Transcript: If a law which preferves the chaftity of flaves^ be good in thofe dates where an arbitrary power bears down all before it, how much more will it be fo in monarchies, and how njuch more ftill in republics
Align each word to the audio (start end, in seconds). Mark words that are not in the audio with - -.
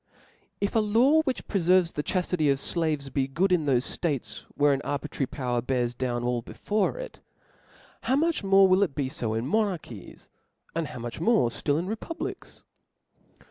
If 0.59 0.73
a 0.75 0.79
law 0.79 1.21
which 1.25 1.47
preferves 1.47 1.93
the 1.93 2.01
chaftity 2.01 2.49
of 2.51 2.57
flaves^ 2.57 3.13
be 3.13 3.27
good 3.27 3.51
in 3.51 3.67
thofe 3.67 4.01
dates 4.01 4.45
where 4.55 4.73
an 4.73 4.81
arbitrary 4.83 5.27
power 5.27 5.61
bears 5.61 5.93
down 5.93 6.23
all 6.23 6.41
before 6.41 6.97
it, 6.97 7.19
how 8.01 8.15
much 8.15 8.43
more 8.43 8.67
will 8.67 8.81
it 8.81 8.95
be 8.95 9.09
fo 9.09 9.35
in 9.35 9.45
monarchies, 9.45 10.27
and 10.73 10.87
how 10.87 10.97
njuch 11.01 11.19
more 11.19 11.49
ftill 11.49 11.77
in 11.77 11.85
republics 11.85 12.63